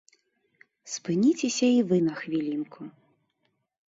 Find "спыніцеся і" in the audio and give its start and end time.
0.93-1.81